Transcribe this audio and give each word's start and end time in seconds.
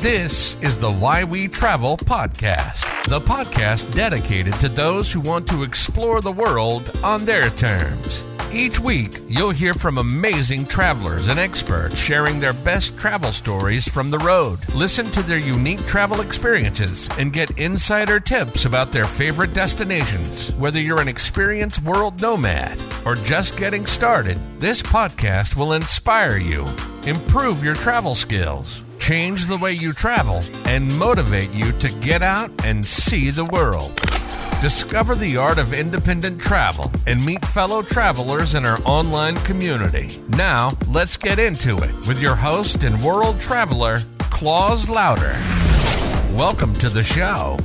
This 0.00 0.54
is 0.62 0.78
the 0.78 0.92
Why 0.92 1.24
We 1.24 1.48
Travel 1.48 1.96
podcast, 1.96 2.84
the 3.06 3.18
podcast 3.18 3.92
dedicated 3.96 4.54
to 4.60 4.68
those 4.68 5.10
who 5.10 5.18
want 5.18 5.48
to 5.48 5.64
explore 5.64 6.20
the 6.20 6.30
world 6.30 6.92
on 7.02 7.24
their 7.24 7.50
terms. 7.50 8.22
Each 8.52 8.78
week, 8.78 9.14
you'll 9.26 9.50
hear 9.50 9.74
from 9.74 9.98
amazing 9.98 10.66
travelers 10.66 11.26
and 11.26 11.40
experts 11.40 12.00
sharing 12.00 12.38
their 12.38 12.52
best 12.52 12.96
travel 12.96 13.32
stories 13.32 13.88
from 13.88 14.08
the 14.12 14.20
road. 14.20 14.60
Listen 14.72 15.06
to 15.06 15.22
their 15.24 15.38
unique 15.38 15.84
travel 15.86 16.20
experiences 16.20 17.08
and 17.18 17.32
get 17.32 17.58
insider 17.58 18.20
tips 18.20 18.66
about 18.66 18.92
their 18.92 19.04
favorite 19.04 19.52
destinations. 19.52 20.52
Whether 20.52 20.80
you're 20.80 21.00
an 21.00 21.08
experienced 21.08 21.82
world 21.82 22.22
nomad 22.22 22.80
or 23.04 23.16
just 23.16 23.58
getting 23.58 23.84
started, 23.84 24.38
this 24.60 24.80
podcast 24.80 25.56
will 25.56 25.72
inspire 25.72 26.36
you, 26.36 26.64
improve 27.04 27.64
your 27.64 27.74
travel 27.74 28.14
skills, 28.14 28.80
change 29.08 29.46
the 29.46 29.56
way 29.56 29.72
you 29.72 29.90
travel, 29.90 30.42
and 30.66 30.98
motivate 30.98 31.50
you 31.54 31.72
to 31.72 31.90
get 32.00 32.20
out 32.20 32.50
and 32.66 32.84
see 32.84 33.30
the 33.30 33.44
world. 33.46 33.94
Discover 34.60 35.14
the 35.14 35.34
art 35.34 35.56
of 35.56 35.72
independent 35.72 36.38
travel 36.38 36.92
and 37.06 37.24
meet 37.24 37.42
fellow 37.46 37.80
travelers 37.80 38.54
in 38.54 38.66
our 38.66 38.78
online 38.84 39.36
community. 39.36 40.20
Now, 40.36 40.72
let's 40.88 41.16
get 41.16 41.38
into 41.38 41.78
it 41.78 42.06
with 42.06 42.20
your 42.20 42.34
host 42.34 42.84
and 42.84 43.02
world 43.02 43.40
traveler, 43.40 43.96
Claus 44.30 44.90
Lauter. 44.90 45.38
Welcome 46.36 46.74
to 46.74 46.90
the 46.90 47.02
show. 47.02 47.56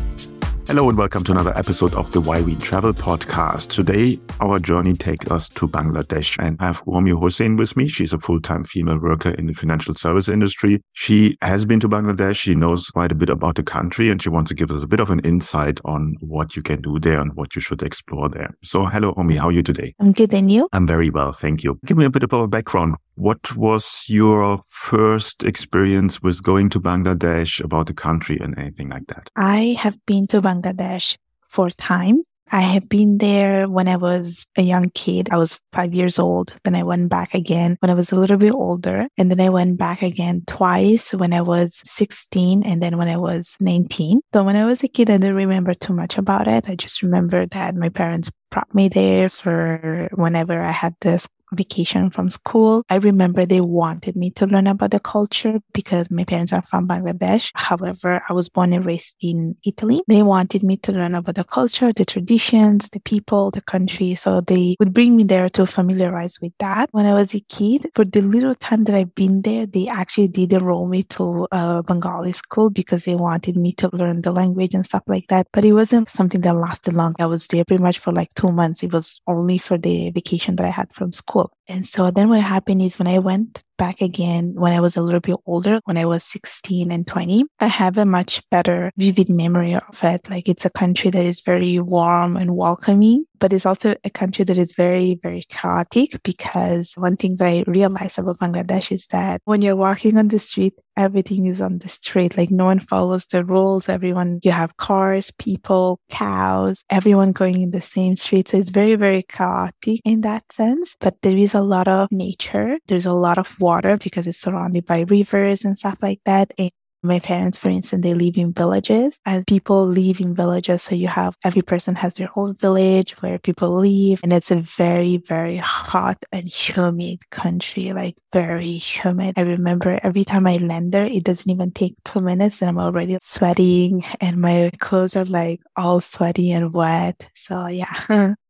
Hello 0.66 0.88
and 0.88 0.98
welcome 0.98 1.26
to 1.26 1.32
another 1.34 1.56
episode 1.58 1.94
of 1.94 2.10
the 2.14 2.22
Why 2.22 2.42
We 2.42 2.56
Travel 2.56 2.94
podcast. 2.94 3.70
Today, 3.70 4.18
our 4.40 4.60
journey 4.60 4.94
takes 4.94 5.30
us 5.30 5.50
to 5.50 5.68
Bangladesh 5.68 6.38
and 6.40 6.58
I 6.62 6.68
have 6.68 6.84
Urmi 6.86 7.14
Hossain 7.14 7.58
with 7.58 7.76
me. 7.76 7.90
She's 7.90 8.14
a 8.14 8.18
full-time 8.18 8.64
female 8.64 8.98
worker 8.98 9.32
in 9.32 9.48
the 9.48 9.54
financial 9.54 9.94
service 9.94 10.30
industry. 10.30 10.82
She 10.94 11.38
has 11.42 11.66
been 11.66 11.82
to 11.82 11.90
Bangladesh. 11.90 12.38
She 12.38 12.56
knows 12.56 12.88
quite 12.90 13.12
a 13.12 13.16
bit 13.16 13.30
about 13.30 13.56
the 13.56 13.64
country 13.64 14.10
and 14.10 14.24
she 14.24 14.30
wants 14.30 14.50
to 14.50 14.56
give 14.56 14.72
us 14.72 14.82
a 14.82 14.88
bit 14.88 15.02
of 15.02 15.10
an 15.10 15.20
insight 15.20 15.80
on 15.84 16.16
what 16.22 16.56
you 16.56 16.62
can 16.62 16.82
do 16.82 16.98
there 16.98 17.20
and 17.20 17.34
what 17.36 17.56
you 17.56 17.62
should 17.62 17.84
explore 17.84 18.30
there. 18.30 18.56
So 18.64 18.86
hello, 18.86 19.14
Romi. 19.18 19.36
How 19.36 19.50
are 19.50 19.52
you 19.52 19.64
today? 19.64 19.94
I'm 20.00 20.14
good. 20.14 20.34
And 20.34 20.50
you? 20.50 20.70
I'm 20.72 20.88
very 20.88 21.10
well. 21.10 21.34
Thank 21.34 21.64
you. 21.66 21.78
Give 21.86 21.98
me 21.98 22.06
a 22.06 22.10
bit 22.10 22.24
of 22.24 22.32
a 22.32 22.48
background. 22.48 22.96
What 23.16 23.56
was 23.56 24.06
your 24.08 24.62
first 24.70 25.44
experience 25.44 26.22
with 26.24 26.42
going 26.42 26.70
to 26.70 26.80
Bangladesh 26.80 27.64
about 27.64 27.88
the 27.88 27.94
country 27.94 28.40
and 28.42 28.58
anything 28.58 28.90
like 28.90 29.08
that? 29.08 29.30
I 29.36 29.78
have 29.80 30.04
been 30.06 30.26
to 30.28 30.42
Bangladesh 30.42 31.18
four 31.48 31.70
times. 31.70 32.26
I 32.52 32.62
have 32.62 32.88
been 32.88 33.18
there 33.18 33.68
when 33.68 33.88
I 33.88 33.96
was 33.96 34.46
a 34.58 34.62
young 34.62 34.92
kid. 34.92 35.30
I 35.32 35.38
was 35.38 35.60
five 35.72 35.94
years 35.94 36.20
old. 36.20 36.54
Then 36.64 36.76
I 36.76 36.84
went 36.84 37.10
back 37.10 37.34
again 37.34 37.78
when 37.80 37.90
I 37.90 37.96
was 37.96 38.12
a 38.12 38.16
little 38.16 38.38
bit 38.38 38.52
older. 38.54 39.08
And 39.18 39.32
then 39.32 39.42
I 39.42 39.50
went 39.50 39.78
back 39.78 40.04
again 40.04 40.44
twice 40.46 41.14
when 41.16 41.34
I 41.34 41.42
was 41.42 41.82
16 41.86 42.62
and 42.64 42.82
then 42.82 42.98
when 42.98 43.08
I 43.08 43.18
was 43.18 43.58
19. 43.60 44.22
So 44.34 44.44
when 44.44 44.56
I 44.56 44.66
was 44.66 44.84
a 44.84 44.88
kid, 44.88 45.10
I 45.10 45.18
didn't 45.18 45.36
remember 45.36 45.74
too 45.74 45.94
much 45.94 46.18
about 46.20 46.48
it. 46.48 46.70
I 46.70 46.76
just 46.76 47.02
remember 47.02 47.48
that 47.48 47.76
my 47.76 47.90
parents 47.90 48.30
brought 48.52 48.74
me 48.76 48.88
there 48.88 49.30
for 49.30 50.10
whenever 50.14 50.62
I 50.62 50.72
had 50.72 50.96
this 51.02 51.28
vacation 51.56 52.10
from 52.10 52.30
school. 52.30 52.84
I 52.90 52.96
remember 52.98 53.46
they 53.46 53.62
wanted 53.62 54.16
me 54.16 54.32
to 54.32 54.46
learn 54.48 54.68
about 54.68 54.92
the 54.92 55.00
culture 55.00 55.60
because 55.74 56.12
my 56.12 56.24
parents 56.24 56.54
are 56.54 56.64
from 56.64 56.88
Bangladesh. 56.88 57.52
However, 57.56 58.22
I 58.28 58.34
was 58.34 58.50
born 58.50 58.74
and 58.74 58.86
raised 58.86 59.16
in 59.22 59.56
Italy. 59.66 60.02
They 60.08 60.24
wanted 60.24 60.64
me 60.64 60.78
to 60.78 60.92
learn 60.92 61.16
about 61.16 61.36
the 61.36 61.44
culture, 61.44 61.92
the 61.94 62.06
traditions, 62.06 62.90
the 62.90 63.00
people, 63.00 63.52
the 63.52 63.62
country. 63.62 64.16
So 64.16 64.42
they 64.42 64.76
would 64.80 64.94
bring 64.94 65.16
me 65.16 65.24
there 65.24 65.50
to 65.50 65.66
familiarize 65.66 66.40
with 66.42 66.54
that. 66.60 66.90
When 66.92 67.06
I 67.06 67.14
was 67.14 67.34
a 67.34 67.40
kid, 67.42 67.90
for 67.94 68.06
the 68.06 68.22
little 68.22 68.56
time 68.56 68.84
that 68.86 68.96
I've 68.96 69.16
been 69.16 69.42
there, 69.42 69.66
they 69.66 69.88
actually 69.88 70.28
did 70.28 70.54
enroll 70.54 70.88
me 70.88 71.04
to 71.04 71.48
a 71.52 71.84
Bengali 71.84 72.32
school 72.32 72.70
because 72.70 73.06
they 73.06 73.16
wanted 73.16 73.58
me 73.58 73.74
to 73.74 73.90
learn 73.94 74.22
the 74.22 74.32
language 74.32 74.74
and 74.74 74.86
stuff 74.86 75.04
like 75.08 75.28
that. 75.28 75.48
But 75.52 75.66
it 75.66 75.74
wasn't 75.74 76.10
something 76.10 76.42
that 76.42 76.56
lasted 76.56 76.94
long. 76.94 77.16
I 77.20 77.26
was 77.26 77.48
there 77.48 77.66
pretty 77.66 77.84
much 77.84 78.00
for 78.00 78.12
like 78.12 78.34
two 78.34 78.52
months. 78.52 78.84
It 78.84 78.94
was 78.94 79.22
only 79.28 79.58
for 79.58 79.78
the 79.78 80.12
vacation 80.12 80.56
that 80.58 80.66
I 80.66 80.70
had 80.70 80.94
from 80.94 81.12
school 81.14 81.43
people 81.50 81.63
and 81.68 81.86
so 81.86 82.12
then 82.12 82.30
what 82.30 82.42
happened 82.42 82.82
is 82.82 83.00
when 83.00 83.08
I 83.08 83.20
went 83.20 83.64
back 83.78 84.02
again 84.02 84.54
when 84.56 84.74
I 84.74 84.80
was 84.80 84.96
a 84.96 85.02
little 85.02 85.20
bit 85.20 85.36
older, 85.46 85.80
when 85.86 85.98
I 85.98 86.06
was 86.06 86.24
16 86.24 86.92
and 86.92 87.06
20, 87.06 87.46
I 87.60 87.68
have 87.68 87.98
a 87.98 88.06
much 88.06 88.42
better 88.50 88.92
vivid 88.98 89.30
memory 89.30 89.76
of 89.76 90.04
it. 90.04 90.30
Like 90.30 90.48
it's 90.48 90.66
a 90.66 90.70
country 90.70 91.10
that 91.12 91.26
is 91.26 91.42
very 91.42 91.80
warm 91.80 92.38
and 92.38 92.56
welcoming, 92.56 93.26
but 93.40 93.52
it's 93.52 93.66
also 93.66 93.96
a 94.04 94.10
country 94.10 94.46
that 94.46 94.58
is 94.58 94.74
very, 94.74 95.20
very 95.22 95.44
chaotic 95.50 96.22
because 96.24 96.94
one 96.96 97.18
thing 97.18 97.36
that 97.38 97.48
I 97.48 97.64
realized 97.68 98.20
about 98.20 98.40
Bangladesh 98.40 98.92
is 98.92 99.08
that 99.08 99.42
when 99.46 99.62
you're 99.62 99.76
walking 99.76 100.18
on 100.18 100.30
the 100.30 100.40
street, 100.40 100.74
everything 100.96 101.48
is 101.48 101.60
on 101.60 101.80
the 101.80 101.90
street. 101.90 102.38
Like 102.38 102.52
no 102.52 102.66
one 102.66 102.80
follows 102.80 103.26
the 103.26 103.44
rules. 103.44 103.90
Everyone, 103.90 104.40
you 104.44 104.52
have 104.52 104.78
cars, 104.78 105.32
people, 105.40 106.00
cows, 106.10 106.84
everyone 106.90 107.32
going 107.32 107.62
in 107.62 107.72
the 107.72 107.82
same 107.82 108.16
street. 108.16 108.48
So 108.48 108.58
it's 108.58 108.70
very, 108.70 108.96
very 108.96 109.24
chaotic 109.24 110.00
in 110.06 110.22
that 110.22 110.44
sense. 110.52 110.96
But 111.00 111.22
there 111.24 111.36
is 111.36 111.53
a 111.54 111.62
lot 111.62 111.88
of 111.88 112.12
nature. 112.12 112.78
There's 112.88 113.06
a 113.06 113.14
lot 113.14 113.38
of 113.38 113.60
water 113.60 113.98
because 113.98 114.28
it's 114.28 114.40
surrounded 114.40 114.86
by 114.86 115.02
rivers 115.02 115.64
and 115.64 115.78
stuff 115.78 115.98
like 116.02 116.22
that. 116.26 116.54
And 116.58 116.72
my 117.04 117.20
parents, 117.20 117.58
for 117.58 117.70
instance, 117.70 118.02
they 118.02 118.14
live 118.14 118.38
in 118.38 118.54
villages 118.54 119.20
and 119.26 119.46
people 119.46 119.86
live 119.86 120.22
in 120.22 120.34
villages. 120.34 120.82
So 120.82 120.96
you 120.96 121.10
have 121.10 121.36
every 121.44 121.62
person 121.62 121.96
has 121.96 122.14
their 122.16 122.30
own 122.36 122.56
village 122.56 123.12
where 123.22 123.38
people 123.38 123.74
live. 123.76 124.22
And 124.24 124.32
it's 124.32 124.52
a 124.52 124.56
very, 124.56 125.18
very 125.18 125.58
hot 125.58 126.24
and 126.32 126.48
humid 126.48 127.30
country, 127.30 127.92
like 127.92 128.16
very 128.32 128.72
humid. 128.72 129.34
I 129.38 129.42
remember 129.42 130.00
every 130.02 130.24
time 130.24 130.48
I 130.48 130.58
land 130.58 130.94
there, 130.94 131.06
it 131.06 131.26
doesn't 131.26 131.50
even 131.50 131.72
take 131.72 131.96
two 132.06 132.22
minutes 132.22 132.62
and 132.62 132.70
I'm 132.70 132.80
already 132.80 133.18
sweating 133.22 134.06
and 134.22 134.38
my 134.38 134.72
clothes 134.80 135.18
are 135.18 135.26
like 135.26 135.60
all 135.76 136.00
sweaty 136.00 136.52
and 136.52 136.74
wet. 136.74 137.28
So 137.36 137.68
yeah. 137.68 138.36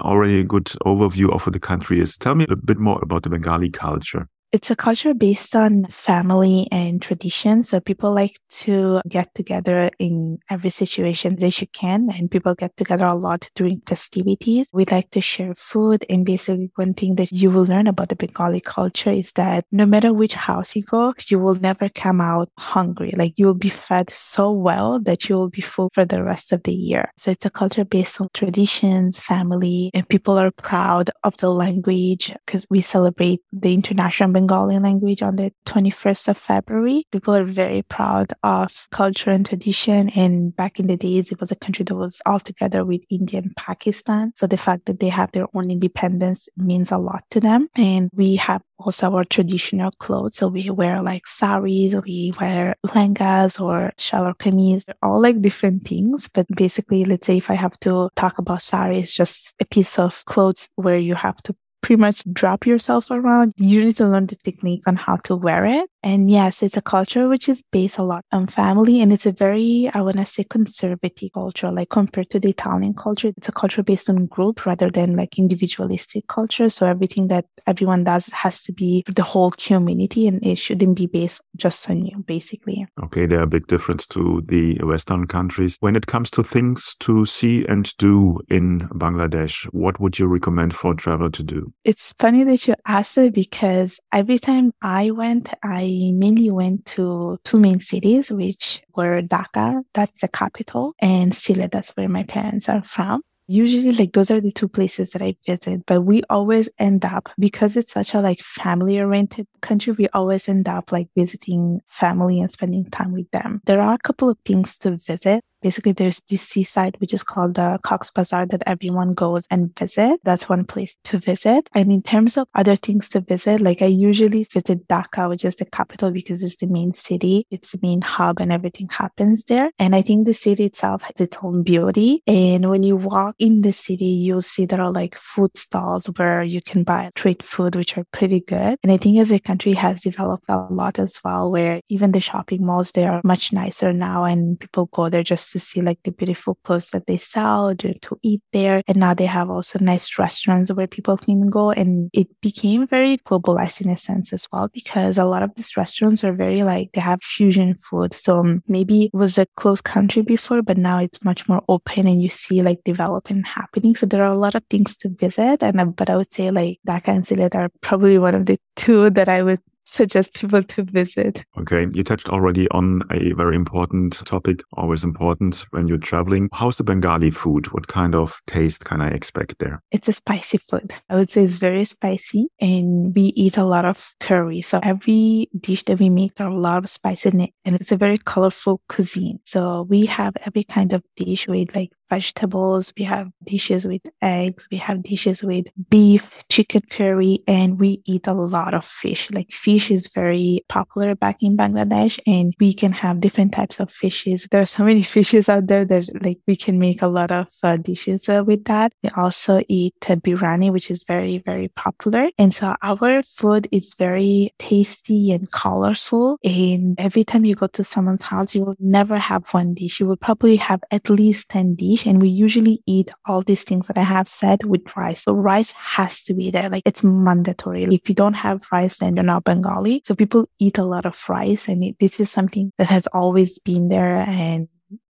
Already 0.00 0.40
a 0.40 0.44
good 0.44 0.66
overview 0.84 1.32
of 1.32 1.46
what 1.46 1.52
the 1.52 1.60
country 1.60 2.00
is. 2.00 2.16
Tell 2.18 2.34
me 2.34 2.46
a 2.50 2.56
bit 2.56 2.78
more 2.78 3.00
about 3.02 3.22
the 3.22 3.30
Bengali 3.30 3.70
culture. 3.70 4.28
It's 4.52 4.70
a 4.70 4.76
culture 4.76 5.12
based 5.12 5.56
on 5.56 5.84
family 5.86 6.68
and 6.70 7.02
tradition. 7.02 7.62
So 7.62 7.80
people 7.80 8.14
like 8.14 8.38
to 8.62 9.00
get 9.08 9.34
together 9.34 9.90
in 9.98 10.38
every 10.48 10.70
situation 10.70 11.36
that 11.36 11.60
you 11.60 11.66
can. 11.66 12.08
And 12.10 12.30
people 12.30 12.54
get 12.54 12.76
together 12.76 13.06
a 13.06 13.14
lot 13.14 13.50
during 13.54 13.82
festivities. 13.86 14.68
We 14.72 14.84
like 14.86 15.10
to 15.10 15.20
share 15.20 15.54
food. 15.54 16.06
And 16.08 16.24
basically 16.24 16.70
one 16.76 16.94
thing 16.94 17.16
that 17.16 17.32
you 17.32 17.50
will 17.50 17.64
learn 17.64 17.86
about 17.86 18.08
the 18.08 18.16
Bengali 18.16 18.60
culture 18.60 19.10
is 19.10 19.32
that 19.32 19.66
no 19.72 19.84
matter 19.84 20.12
which 20.12 20.34
house 20.34 20.76
you 20.76 20.84
go, 20.84 21.12
you 21.28 21.38
will 21.38 21.56
never 21.56 21.88
come 21.88 22.20
out 22.20 22.48
hungry. 22.56 23.12
Like 23.16 23.34
you 23.36 23.46
will 23.46 23.54
be 23.54 23.68
fed 23.68 24.10
so 24.10 24.52
well 24.52 25.00
that 25.00 25.28
you 25.28 25.36
will 25.36 25.50
be 25.50 25.60
full 25.60 25.90
for 25.92 26.04
the 26.04 26.22
rest 26.22 26.52
of 26.52 26.62
the 26.62 26.72
year. 26.72 27.12
So 27.16 27.32
it's 27.32 27.46
a 27.46 27.50
culture 27.50 27.84
based 27.84 28.20
on 28.20 28.28
traditions, 28.32 29.18
family, 29.18 29.90
and 29.92 30.08
people 30.08 30.38
are 30.38 30.52
proud 30.52 31.10
of 31.24 31.36
the 31.38 31.50
language 31.50 32.32
because 32.46 32.64
we 32.70 32.80
celebrate 32.80 33.40
the 33.52 33.74
international 33.74 34.35
Bengali 34.36 34.78
language 34.78 35.22
on 35.22 35.36
the 35.36 35.50
21st 35.64 36.28
of 36.28 36.36
February. 36.36 37.04
People 37.10 37.34
are 37.34 37.44
very 37.44 37.80
proud 37.80 38.34
of 38.42 38.86
culture 38.90 39.30
and 39.30 39.46
tradition. 39.46 40.10
And 40.10 40.54
back 40.54 40.78
in 40.78 40.88
the 40.88 40.96
days, 40.98 41.32
it 41.32 41.40
was 41.40 41.50
a 41.50 41.56
country 41.56 41.86
that 41.86 41.94
was 41.94 42.20
all 42.26 42.38
together 42.38 42.84
with 42.84 43.00
India 43.08 43.40
and 43.40 43.56
Pakistan. 43.56 44.34
So 44.36 44.46
the 44.46 44.58
fact 44.58 44.84
that 44.86 45.00
they 45.00 45.08
have 45.08 45.32
their 45.32 45.46
own 45.54 45.70
independence 45.70 46.50
means 46.54 46.92
a 46.92 46.98
lot 46.98 47.24
to 47.30 47.40
them. 47.40 47.68
And 47.76 48.10
we 48.12 48.36
have 48.36 48.60
also 48.78 49.10
our 49.14 49.24
traditional 49.24 49.90
clothes. 49.92 50.36
So 50.36 50.48
we 50.48 50.68
wear 50.68 51.00
like 51.00 51.26
saris, 51.26 51.94
we 52.04 52.34
wear 52.38 52.74
langas 52.84 53.58
or 53.58 53.92
shalwar 53.96 54.36
kameez, 54.36 54.84
all 55.02 55.22
like 55.22 55.40
different 55.40 55.84
things. 55.84 56.28
But 56.28 56.46
basically, 56.48 57.06
let's 57.06 57.26
say 57.26 57.38
if 57.38 57.50
I 57.50 57.54
have 57.54 57.80
to 57.80 58.10
talk 58.16 58.36
about 58.36 58.60
sari, 58.60 58.98
it's 58.98 59.14
just 59.14 59.54
a 59.60 59.64
piece 59.64 59.98
of 59.98 60.26
clothes 60.26 60.68
where 60.74 60.98
you 60.98 61.14
have 61.14 61.42
to 61.44 61.56
pretty 61.86 62.00
much 62.00 62.24
drop 62.32 62.66
yourself 62.66 63.12
around. 63.12 63.54
You 63.58 63.84
need 63.84 63.96
to 63.98 64.08
learn 64.08 64.26
the 64.26 64.34
technique 64.34 64.82
on 64.88 64.96
how 64.96 65.16
to 65.24 65.36
wear 65.36 65.64
it. 65.64 65.88
And 66.06 66.30
yes, 66.30 66.62
it's 66.62 66.76
a 66.76 66.82
culture 66.82 67.28
which 67.28 67.48
is 67.48 67.64
based 67.72 67.98
a 67.98 68.04
lot 68.04 68.24
on 68.30 68.46
family 68.46 69.00
and 69.00 69.12
it's 69.12 69.26
a 69.26 69.32
very, 69.32 69.90
I 69.92 70.02
want 70.02 70.18
to 70.18 70.24
say 70.24 70.44
conservative 70.44 71.30
culture, 71.34 71.72
like 71.72 71.88
compared 71.88 72.30
to 72.30 72.38
the 72.38 72.50
Italian 72.50 72.94
culture. 72.94 73.32
It's 73.36 73.48
a 73.48 73.52
culture 73.52 73.82
based 73.82 74.08
on 74.08 74.26
group 74.26 74.64
rather 74.66 74.88
than 74.88 75.16
like 75.16 75.36
individualistic 75.36 76.28
culture. 76.28 76.70
So 76.70 76.86
everything 76.86 77.26
that 77.26 77.46
everyone 77.66 78.04
does 78.04 78.28
has 78.28 78.62
to 78.62 78.72
be 78.72 79.02
for 79.04 79.14
the 79.14 79.24
whole 79.24 79.50
community 79.50 80.28
and 80.28 80.46
it 80.46 80.58
shouldn't 80.58 80.94
be 80.94 81.08
based 81.08 81.40
just 81.56 81.90
on 81.90 82.06
you, 82.06 82.22
basically. 82.24 82.86
Okay, 83.02 83.26
there 83.26 83.40
are 83.40 83.46
big 83.46 83.66
difference 83.66 84.06
to 84.06 84.44
the 84.46 84.78
Western 84.84 85.26
countries. 85.26 85.76
When 85.80 85.96
it 85.96 86.06
comes 86.06 86.30
to 86.32 86.44
things 86.44 86.94
to 87.00 87.26
see 87.26 87.66
and 87.66 87.92
do 87.96 88.38
in 88.48 88.88
Bangladesh, 88.94 89.64
what 89.72 89.98
would 89.98 90.20
you 90.20 90.28
recommend 90.28 90.76
for 90.76 90.92
a 90.92 90.96
traveler 90.96 91.30
to 91.30 91.42
do? 91.42 91.72
It's 91.82 92.12
funny 92.12 92.44
that 92.44 92.68
you 92.68 92.76
asked 92.86 93.18
it 93.18 93.34
because 93.34 93.98
every 94.12 94.38
time 94.38 94.72
I 94.82 95.10
went, 95.10 95.52
I 95.64 95.95
mainly 96.12 96.50
went 96.50 96.86
to 96.86 97.38
two 97.44 97.58
main 97.58 97.80
cities, 97.80 98.30
which 98.30 98.82
were 98.94 99.22
Dhaka, 99.22 99.82
that's 99.94 100.20
the 100.20 100.28
capital, 100.28 100.94
and 101.00 101.32
Sylhet, 101.32 101.72
that's 101.72 101.90
where 101.96 102.08
my 102.08 102.22
parents 102.24 102.68
are 102.68 102.82
from. 102.82 103.22
Usually 103.48 103.92
like 103.92 104.12
those 104.12 104.32
are 104.32 104.40
the 104.40 104.50
two 104.50 104.66
places 104.66 105.10
that 105.10 105.22
I 105.22 105.36
visit, 105.46 105.86
but 105.86 106.00
we 106.00 106.22
always 106.28 106.68
end 106.80 107.04
up 107.04 107.28
because 107.38 107.76
it's 107.76 107.92
such 107.92 108.12
a 108.12 108.20
like 108.20 108.40
family 108.40 108.98
oriented 108.98 109.46
country, 109.60 109.92
we 109.92 110.08
always 110.08 110.48
end 110.48 110.68
up 110.68 110.90
like 110.90 111.08
visiting 111.16 111.80
family 111.86 112.40
and 112.40 112.50
spending 112.50 112.90
time 112.90 113.12
with 113.12 113.30
them. 113.30 113.60
There 113.64 113.80
are 113.80 113.94
a 113.94 113.98
couple 113.98 114.28
of 114.28 114.38
things 114.44 114.76
to 114.78 114.96
visit 114.96 115.44
basically 115.66 115.90
there's 115.90 116.22
this 116.30 116.42
seaside 116.42 116.96
which 117.00 117.12
is 117.12 117.24
called 117.24 117.54
the 117.54 117.76
Cox 117.82 118.08
Bazar 118.12 118.46
that 118.46 118.62
everyone 118.66 119.14
goes 119.14 119.48
and 119.50 119.76
visit. 119.76 120.20
That's 120.22 120.48
one 120.48 120.64
place 120.64 120.96
to 121.08 121.18
visit. 121.18 121.68
And 121.74 121.90
in 121.90 122.02
terms 122.02 122.36
of 122.36 122.46
other 122.54 122.76
things 122.76 123.08
to 123.08 123.20
visit, 123.20 123.60
like 123.60 123.82
I 123.82 123.86
usually 123.86 124.44
visit 124.44 124.86
Dhaka, 124.86 125.28
which 125.28 125.44
is 125.44 125.56
the 125.56 125.64
capital 125.64 126.12
because 126.12 126.40
it's 126.44 126.54
the 126.54 126.68
main 126.68 126.94
city. 126.94 127.46
It's 127.50 127.72
the 127.72 127.80
main 127.82 128.00
hub 128.00 128.38
and 128.40 128.52
everything 128.52 128.88
happens 128.90 129.42
there. 129.42 129.72
And 129.76 129.96
I 129.96 130.02
think 130.02 130.26
the 130.26 130.34
city 130.34 130.66
itself 130.66 131.02
has 131.02 131.20
its 131.20 131.36
own 131.42 131.64
beauty. 131.64 132.22
And 132.28 132.70
when 132.70 132.84
you 132.84 132.94
walk 132.94 133.34
in 133.40 133.62
the 133.62 133.72
city, 133.72 134.04
you'll 134.04 134.42
see 134.42 134.66
there 134.66 134.80
are 134.80 134.92
like 134.92 135.18
food 135.18 135.50
stalls 135.58 136.06
where 136.16 136.44
you 136.44 136.62
can 136.62 136.84
buy 136.84 137.10
street 137.16 137.42
food, 137.42 137.74
which 137.74 137.98
are 137.98 138.06
pretty 138.12 138.38
good. 138.38 138.78
And 138.84 138.92
I 138.92 138.98
think 138.98 139.18
as 139.18 139.32
a 139.32 139.40
country 139.40 139.72
has 139.72 140.02
developed 140.02 140.44
a 140.48 140.58
lot 140.70 141.00
as 141.00 141.20
well, 141.24 141.50
where 141.50 141.80
even 141.88 142.12
the 142.12 142.20
shopping 142.20 142.64
malls, 142.64 142.92
they 142.92 143.04
are 143.04 143.20
much 143.24 143.52
nicer 143.52 143.92
now 143.92 144.22
and 144.22 144.60
people 144.60 144.86
go 144.92 145.08
there 145.08 145.24
just 145.24 145.55
to 145.56 145.60
see 145.60 145.80
like 145.80 145.98
the 146.04 146.12
beautiful 146.12 146.58
clothes 146.64 146.90
that 146.90 147.06
they 147.06 147.16
sell, 147.16 147.74
to, 147.74 147.98
to 148.00 148.18
eat 148.22 148.42
there. 148.52 148.82
And 148.86 148.98
now 148.98 149.14
they 149.14 149.24
have 149.24 149.48
also 149.48 149.78
nice 149.80 150.18
restaurants 150.18 150.70
where 150.70 150.86
people 150.86 151.16
can 151.16 151.48
go. 151.48 151.70
And 151.70 152.10
it 152.12 152.28
became 152.42 152.86
very 152.86 153.16
globalized 153.16 153.80
in 153.80 153.88
a 153.88 153.96
sense 153.96 154.32
as 154.34 154.46
well, 154.52 154.68
because 154.72 155.16
a 155.16 155.24
lot 155.24 155.42
of 155.42 155.54
these 155.54 155.76
restaurants 155.76 156.22
are 156.24 156.34
very 156.34 156.62
like, 156.62 156.92
they 156.92 157.00
have 157.00 157.22
fusion 157.22 157.74
food. 157.74 158.12
So 158.12 158.40
um, 158.40 158.62
maybe 158.68 159.04
it 159.04 159.14
was 159.14 159.38
a 159.38 159.46
closed 159.56 159.84
country 159.84 160.22
before, 160.22 160.60
but 160.60 160.76
now 160.76 160.98
it's 160.98 161.24
much 161.24 161.48
more 161.48 161.62
open 161.68 162.06
and 162.06 162.22
you 162.22 162.28
see 162.28 162.60
like 162.62 162.84
development 162.84 163.46
happening. 163.46 163.94
So 163.94 164.04
there 164.04 164.24
are 164.24 164.32
a 164.32 164.38
lot 164.38 164.54
of 164.54 164.62
things 164.68 164.96
to 164.98 165.08
visit. 165.08 165.62
And, 165.62 165.80
uh, 165.80 165.86
but 165.86 166.10
I 166.10 166.16
would 166.16 166.32
say 166.32 166.50
like 166.50 166.80
Dhaka 166.86 167.08
and 167.08 167.24
Sylhet 167.24 167.54
are 167.54 167.70
probably 167.80 168.18
one 168.18 168.34
of 168.34 168.44
the 168.44 168.58
two 168.76 169.08
that 169.10 169.28
I 169.28 169.42
would 169.42 169.60
suggest 169.86 170.34
people 170.34 170.62
to 170.62 170.82
visit. 170.82 171.44
Okay. 171.58 171.86
You 171.92 172.04
touched 172.04 172.28
already 172.28 172.68
on 172.70 173.02
a 173.10 173.32
very 173.32 173.56
important 173.56 174.24
topic, 174.26 174.62
always 174.74 175.04
important 175.04 175.66
when 175.70 175.88
you're 175.88 175.98
traveling. 175.98 176.48
How's 176.52 176.76
the 176.76 176.84
Bengali 176.84 177.30
food? 177.30 177.72
What 177.72 177.88
kind 177.88 178.14
of 178.14 178.40
taste 178.46 178.84
can 178.84 179.00
I 179.00 179.08
expect 179.08 179.58
there? 179.58 179.82
It's 179.90 180.08
a 180.08 180.12
spicy 180.12 180.58
food. 180.58 180.94
I 181.08 181.16
would 181.16 181.30
say 181.30 181.44
it's 181.44 181.54
very 181.54 181.84
spicy 181.84 182.48
and 182.60 183.14
we 183.14 183.32
eat 183.36 183.56
a 183.56 183.64
lot 183.64 183.84
of 183.84 184.14
curry. 184.20 184.60
So 184.62 184.80
every 184.82 185.48
dish 185.58 185.84
that 185.84 185.98
we 185.98 186.10
make, 186.10 186.40
are 186.40 186.48
a 186.48 186.54
lot 186.54 186.84
of 186.84 186.90
spice 186.90 187.24
in 187.24 187.40
it 187.40 187.50
and 187.64 187.76
it's 187.76 187.92
a 187.92 187.96
very 187.96 188.18
colorful 188.18 188.80
cuisine. 188.88 189.38
So 189.44 189.86
we 189.88 190.06
have 190.06 190.36
every 190.44 190.64
kind 190.64 190.92
of 190.92 191.02
dish 191.16 191.48
with 191.48 191.74
like 191.74 191.90
vegetables. 192.08 192.92
We 192.98 193.04
have 193.04 193.28
dishes 193.44 193.84
with 193.84 194.02
eggs. 194.22 194.66
We 194.70 194.78
have 194.78 195.02
dishes 195.02 195.42
with 195.42 195.66
beef, 195.90 196.36
chicken 196.48 196.82
curry, 196.90 197.40
and 197.48 197.78
we 197.78 198.02
eat 198.04 198.26
a 198.26 198.34
lot 198.34 198.74
of 198.74 198.84
fish. 198.84 199.30
Like 199.30 199.50
fish 199.50 199.90
is 199.90 200.08
very 200.08 200.64
popular 200.68 201.14
back 201.14 201.42
in 201.42 201.56
Bangladesh 201.56 202.18
and 202.26 202.54
we 202.60 202.72
can 202.72 202.92
have 202.92 203.20
different 203.20 203.52
types 203.52 203.80
of 203.80 203.90
fishes. 203.90 204.46
There 204.50 204.62
are 204.62 204.66
so 204.66 204.84
many 204.84 205.02
fishes 205.16 205.48
out 205.48 205.66
there 205.66 205.84
that 205.84 206.08
like 206.22 206.38
we 206.46 206.56
can 206.56 206.78
make 206.78 207.02
a 207.02 207.08
lot 207.08 207.30
of 207.30 207.48
uh, 207.62 207.76
dishes 207.76 208.28
uh, 208.28 208.44
with 208.46 208.64
that. 208.64 208.92
We 209.02 209.10
also 209.16 209.62
eat 209.68 209.94
uh, 210.08 210.16
biryani, 210.16 210.72
which 210.72 210.90
is 210.90 211.04
very, 211.04 211.38
very 211.38 211.68
popular. 211.68 212.30
And 212.38 212.54
so 212.54 212.74
our 212.82 213.22
food 213.22 213.68
is 213.72 213.94
very 213.94 214.54
tasty 214.58 215.32
and 215.32 215.50
colorful. 215.50 216.38
And 216.44 216.98
every 216.98 217.24
time 217.24 217.44
you 217.44 217.54
go 217.54 217.66
to 217.68 217.84
someone's 217.84 218.22
house, 218.22 218.54
you 218.54 218.64
will 218.64 218.76
never 218.78 219.18
have 219.18 219.46
one 219.52 219.74
dish. 219.74 220.00
You 220.00 220.06
will 220.06 220.16
probably 220.16 220.56
have 220.56 220.82
at 220.90 221.10
least 221.10 221.48
10 221.50 221.74
dishes 221.74 221.95
and 222.04 222.20
we 222.20 222.28
usually 222.28 222.82
eat 222.86 223.12
all 223.26 223.42
these 223.42 223.62
things 223.62 223.86
that 223.86 223.96
I 223.96 224.02
have 224.02 224.26
said 224.26 224.64
with 224.64 224.82
rice. 224.96 225.22
So 225.22 225.32
rice 225.34 225.70
has 225.72 226.24
to 226.24 226.34
be 226.34 226.50
there. 226.50 226.68
Like 226.68 226.82
it's 226.84 227.04
mandatory. 227.04 227.84
If 227.84 228.08
you 228.08 228.14
don't 228.14 228.34
have 228.34 228.66
rice, 228.72 228.98
then 228.98 229.14
you're 229.14 229.24
not 229.24 229.44
Bengali. 229.44 230.02
So 230.04 230.14
people 230.14 230.46
eat 230.58 230.78
a 230.78 230.84
lot 230.84 231.06
of 231.06 231.16
rice 231.28 231.68
and 231.68 231.84
it, 231.84 231.96
this 232.00 232.18
is 232.18 232.30
something 232.30 232.72
that 232.78 232.88
has 232.88 233.06
always 233.12 233.58
been 233.60 233.88
there 233.88 234.16
and 234.16 234.68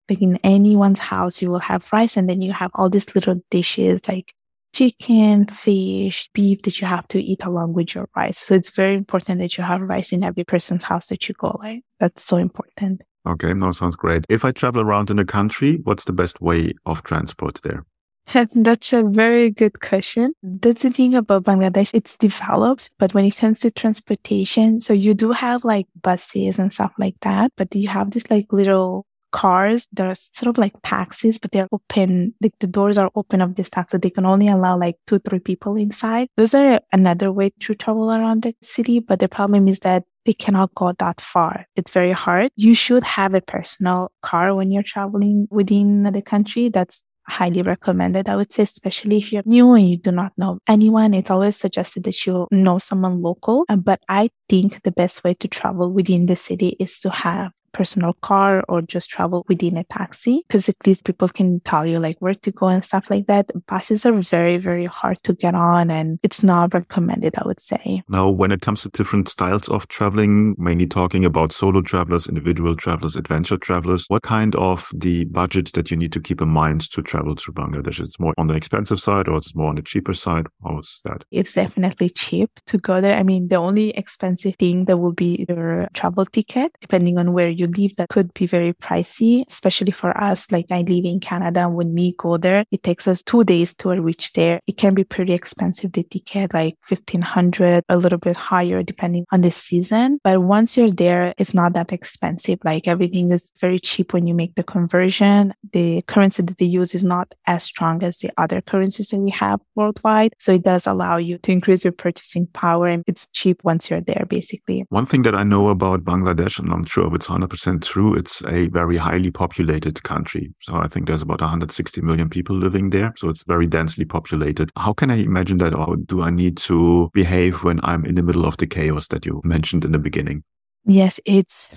like 0.10 0.22
in 0.22 0.38
anyone's 0.44 1.00
house, 1.00 1.42
you 1.42 1.52
will 1.52 1.60
have 1.60 1.92
rice 1.92 2.18
and 2.18 2.30
then 2.30 2.42
you 2.42 2.54
have 2.54 2.72
all 2.76 2.90
these 2.90 3.14
little 3.16 3.42
dishes 3.50 4.02
like 4.08 4.34
chicken, 4.74 5.46
fish, 5.46 6.30
beef 6.34 6.62
that 6.64 6.80
you 6.80 6.88
have 6.88 7.08
to 7.10 7.22
eat 7.22 7.44
along 7.44 7.74
with 7.74 7.94
your 7.94 8.10
rice. 8.16 8.38
So 8.38 8.54
it's 8.54 8.70
very 8.70 8.96
important 8.96 9.40
that 9.40 9.58
you 9.58 9.64
have 9.64 9.82
rice 9.82 10.12
in 10.12 10.24
every 10.24 10.44
person's 10.44 10.84
house 10.84 11.08
that 11.08 11.28
you 11.28 11.36
go. 11.38 11.58
Like 11.62 11.84
that's 12.00 12.24
so 12.24 12.38
important. 12.38 13.02
Okay, 13.28 13.54
no, 13.54 13.72
sounds 13.72 13.96
great. 13.96 14.26
If 14.30 14.44
I 14.44 14.52
travel 14.52 14.82
around 14.82 15.10
in 15.12 15.18
the 15.18 15.26
country, 15.26 15.80
what's 15.84 16.06
the 16.06 16.14
best 16.14 16.42
way 16.42 16.74
of 16.86 17.04
transport 17.04 17.60
there? 17.64 17.86
That's 18.34 18.94
a 18.94 19.04
very 19.04 19.50
good 19.50 19.82
question. 19.82 20.34
That's 20.42 20.84
the 20.84 20.90
thing 20.90 21.16
about 21.16 21.44
Bangladesh. 21.44 21.92
It's 21.94 22.18
developed, 22.18 22.90
but 22.98 23.14
when 23.14 23.26
it 23.26 23.36
comes 23.36 23.60
to 23.60 23.72
transportation, 23.72 24.80
so 24.80 24.94
you 24.94 25.14
do 25.14 25.32
have 25.32 25.66
like 25.66 25.88
buses 26.02 26.58
and 26.58 26.72
stuff 26.72 26.94
like 26.98 27.16
that, 27.22 27.52
but 27.58 27.76
you 27.76 27.90
have 27.90 28.12
this 28.12 28.30
like 28.30 28.54
little 28.54 29.06
cars 29.32 29.88
that 29.94 30.08
are 30.08 30.16
sort 30.16 30.48
of 30.50 30.58
like 30.58 30.74
taxis, 30.84 31.38
but 31.38 31.52
they're 31.52 31.68
open. 31.72 32.34
Like 32.42 32.54
the 32.60 32.68
doors 32.68 32.98
are 32.98 33.12
open 33.16 33.42
of 33.42 33.56
this 33.56 33.70
taxi. 33.70 33.98
They 33.98 34.10
can 34.10 34.26
only 34.26 34.48
allow 34.48 34.78
like 34.78 34.96
two, 35.08 35.20
three 35.20 35.40
people 35.40 35.76
inside. 35.76 36.28
Those 36.38 36.54
are 36.54 36.80
another 36.92 37.32
way 37.32 37.52
to 37.62 37.76
travel 37.76 38.12
around 38.12 38.44
the 38.44 38.54
city, 38.62 39.00
but 39.00 39.20
the 39.20 39.30
problem 39.30 39.68
is 39.68 39.80
that 39.80 40.04
they 40.26 40.34
cannot 40.34 40.74
go 40.76 40.92
that 40.94 41.20
far. 41.20 41.66
It's 41.76 41.92
very 41.92 42.12
hard. 42.12 42.52
You 42.56 42.76
should 42.76 43.04
have 43.04 43.34
a 43.34 43.42
personal 43.42 44.12
car 44.22 44.54
when 44.54 44.72
you're 44.72 44.84
traveling 44.84 45.48
within 45.50 46.04
the 46.04 46.22
country. 46.22 46.70
That's 46.70 47.04
highly 47.28 47.62
recommended. 47.62 48.28
I 48.28 48.36
would 48.36 48.52
say, 48.52 48.64
especially 48.64 49.18
if 49.18 49.32
you're 49.32 49.44
new 49.46 49.74
and 49.74 49.90
you 49.90 49.98
do 49.98 50.12
not 50.12 50.34
know 50.38 50.60
anyone, 50.68 51.14
it's 51.14 51.32
always 51.32 51.56
suggested 51.56 52.04
that 52.04 52.26
you 52.26 52.48
know 52.52 52.78
someone 52.78 53.22
local. 53.22 53.66
Uh, 53.70 53.78
but 53.78 54.02
I 54.10 54.30
think 54.50 54.84
the 54.84 54.92
best 54.92 55.24
way 55.24 55.34
to 55.36 55.48
travel 55.48 55.92
within 55.92 56.26
the 56.26 56.36
city 56.36 56.76
is 56.80 57.00
to 57.02 57.10
have 57.10 57.52
personal 57.74 58.14
car 58.22 58.64
or 58.68 58.82
just 58.82 59.10
travel 59.10 59.46
within 59.48 59.78
a 59.78 59.84
taxi 59.86 60.44
because 60.48 60.70
at 60.70 60.76
least 60.86 61.04
people 61.04 61.28
can 61.28 61.60
tell 61.62 61.86
you 61.86 62.00
like 62.00 62.18
where 62.20 62.34
to 62.34 62.52
go 62.52 62.68
and 62.68 62.84
stuff 62.84 63.10
like 63.10 63.28
that. 63.28 63.52
Buses 63.68 64.06
are 64.06 64.14
very, 64.22 64.58
very 64.58 64.86
hard 64.86 65.22
to 65.24 65.34
get 65.34 65.56
on 65.56 65.92
and 65.92 66.20
it's 66.24 66.44
not 66.44 66.74
recommended, 66.74 67.36
I 67.38 67.46
would 67.46 67.60
say. 67.60 68.04
Now, 68.10 68.30
when 68.30 68.52
it 68.52 68.62
comes 68.62 68.84
to 68.84 68.90
different 68.90 69.30
styles 69.30 69.70
of 69.70 69.88
traveling, 69.88 70.56
mainly 70.58 70.88
talking 70.88 71.26
about 71.26 71.52
solo 71.52 71.82
travelers, 71.82 72.28
individual 72.28 72.76
travelers, 72.76 73.16
adventure 73.16 73.58
travelers, 73.58 74.06
what 74.08 74.24
kind 74.24 74.56
of 74.56 74.90
the 74.94 75.26
budget 75.26 75.74
that 75.74 75.92
you 75.92 75.98
need 75.98 76.14
to 76.14 76.20
keep 76.20 76.42
in 76.42 76.50
mind 76.50 76.90
to 76.92 77.02
travel 77.02 77.36
through 77.36 77.54
Bangladesh? 77.54 78.00
It's 78.00 78.20
more 78.20 78.34
on 78.38 78.48
the 78.48 78.56
expensive 78.56 79.00
side 79.00 79.28
or 79.28 79.38
it's 79.38 79.56
more 79.56 79.70
on 79.70 79.76
the 79.76 79.82
cheaper 79.82 80.14
side? 80.14 80.48
How 80.64 80.80
is 80.80 81.02
that? 81.06 81.24
It's 81.32 81.54
definitely 81.54 82.10
cheap 82.10 82.50
to 82.68 82.78
go 82.78 83.02
there. 83.02 83.18
I 83.18 83.24
mean, 83.24 83.48
the 83.48 83.56
only 83.56 83.90
expensive 83.92 84.56
thing 84.58 84.86
that 84.86 84.98
will 84.98 85.14
be 85.14 85.46
your 85.48 85.88
travel 85.94 86.26
ticket, 86.26 86.76
depending 86.80 87.18
on 87.18 87.34
where 87.34 87.50
you 87.50 87.61
you 87.62 87.68
leave 87.68 87.96
that 87.96 88.10
could 88.10 88.34
be 88.34 88.46
very 88.46 88.74
pricey, 88.74 89.46
especially 89.48 89.92
for 89.92 90.12
us. 90.22 90.52
Like 90.52 90.66
I 90.72 90.82
live 90.82 91.06
in 91.06 91.20
Canada. 91.20 91.70
When 91.70 91.94
we 91.94 92.14
go 92.18 92.38
there, 92.38 92.66
it 92.72 92.84
takes 92.84 93.08
us 93.08 93.22
two 93.22 93.44
days 93.44 93.74
to 93.76 93.90
reach 93.90 94.34
there. 94.34 94.60
It 94.68 94.78
can 94.78 94.94
be 94.94 95.04
pretty 95.04 95.34
expensive, 95.34 95.94
the 95.94 96.04
ticket, 96.04 96.54
like 96.54 96.76
1500, 96.88 97.84
a 97.88 97.98
little 97.98 98.18
bit 98.18 98.36
higher 98.36 98.84
depending 98.84 99.26
on 99.32 99.42
the 99.42 99.52
season. 99.52 100.20
But 100.24 100.42
once 100.42 100.76
you're 100.76 100.92
there, 100.92 101.34
it's 101.38 101.54
not 101.54 101.74
that 101.74 101.94
expensive. 101.94 102.60
Like 102.64 102.88
everything 102.88 103.32
is 103.32 103.52
very 103.62 103.80
cheap 103.80 104.14
when 104.14 104.28
you 104.28 104.34
make 104.34 104.56
the 104.56 104.64
conversion. 104.64 105.54
The 105.72 106.02
currency 106.08 106.44
that 106.44 106.58
they 106.58 106.66
use 106.66 106.96
is 106.96 107.04
not 107.04 107.34
as 107.46 107.64
strong 107.64 108.04
as 108.04 108.18
the 108.18 108.32
other 108.38 108.62
currencies 108.62 109.10
that 109.10 109.20
we 109.20 109.30
have 109.32 109.60
worldwide. 109.76 110.34
So 110.40 110.54
it 110.54 110.64
does 110.64 110.88
allow 110.88 111.18
you 111.18 111.38
to 111.40 111.52
increase 111.52 111.84
your 111.84 111.94
purchasing 111.94 112.48
power 112.48 112.88
and 112.88 113.04
it's 113.08 113.28
cheap 113.28 113.62
once 113.64 113.90
you're 113.90 114.02
there, 114.02 114.26
basically. 114.28 114.86
One 114.90 115.06
thing 115.06 115.22
that 115.24 115.36
I 115.36 115.44
know 115.44 115.70
about 115.70 116.04
Bangladesh, 116.04 116.60
and 116.60 116.72
I'm 116.72 116.86
sure 116.86 117.14
it's 117.16 117.30
100 117.30 117.51
100% 117.52 117.84
true. 117.84 118.16
It's 118.16 118.44
a 118.46 118.68
very 118.68 118.98
highly 118.98 119.32
populated 119.32 120.02
country. 120.04 120.54
So 120.62 120.76
I 120.76 120.88
think 120.88 121.08
there's 121.08 121.22
about 121.22 121.42
160 121.42 122.02
million 122.02 122.30
people 122.30 122.56
living 122.56 122.90
there. 122.90 123.14
So 123.18 123.30
it's 123.30 123.44
very 123.44 123.68
densely 123.68 124.06
populated. 124.06 124.72
How 124.78 124.94
can 124.94 125.12
I 125.12 125.18
imagine 125.18 125.58
that? 125.58 125.74
Or 125.74 125.96
do 125.96 126.22
I 126.22 126.30
need 126.30 126.58
to 126.58 127.10
behave 127.14 127.64
when 127.64 127.80
I'm 127.84 128.06
in 128.06 128.16
the 128.16 128.24
middle 128.24 128.46
of 128.46 128.58
the 128.58 128.68
chaos 128.68 129.08
that 129.10 129.26
you 129.26 129.42
mentioned 129.44 129.86
in 129.86 129.92
the 129.92 130.00
beginning? 130.00 130.44
Yes, 130.86 131.20
it's 131.26 131.72